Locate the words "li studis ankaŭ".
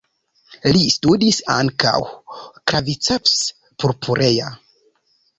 0.75-1.99